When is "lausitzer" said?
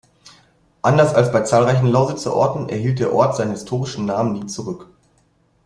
1.85-2.33